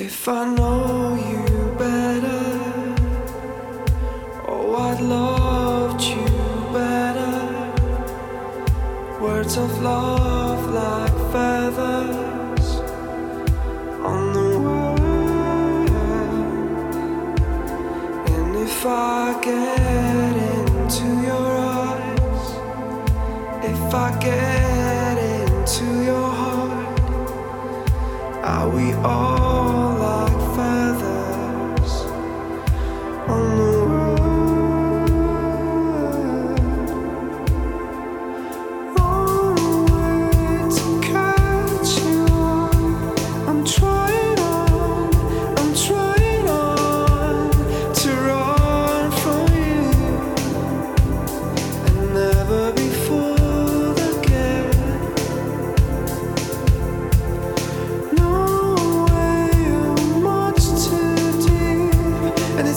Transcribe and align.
If 0.00 0.28
I 0.28 0.44
know 0.54 1.16
you 1.16 1.74
better, 1.76 2.94
oh, 4.46 4.76
I'd 4.76 5.00
loved 5.00 6.04
you 6.04 6.24
better. 6.72 7.36
Words 9.20 9.56
of 9.56 9.82
love 9.82 10.70
like 10.70 11.16
feathers 11.32 12.76
on 14.06 14.32
the 14.34 14.50
wind. 14.66 15.90
And 18.36 18.56
if 18.56 18.86
I 18.86 19.36
get 19.42 20.36
into 20.54 21.06
your 21.26 21.58
eyes, 21.58 22.46
if 23.64 23.92
I 23.92 24.16
get 24.20 25.18
into 25.18 25.86
your 26.04 26.30
heart, 26.30 27.00
are 28.44 28.68
we 28.70 28.92
all? 28.92 29.47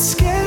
scared. 0.00 0.39